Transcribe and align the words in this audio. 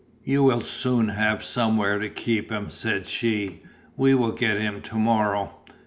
"You 0.23 0.41
will 0.41 0.61
soon 0.61 1.09
have 1.09 1.43
somewhere 1.43 1.99
to 1.99 2.09
keep 2.09 2.51
him," 2.51 2.71
said 2.71 3.05
she, 3.05 3.61
"we 3.95 4.15
will 4.15 4.31
get 4.31 4.57
him 4.57 4.81
to 4.81 4.95
morrow. 4.95 5.53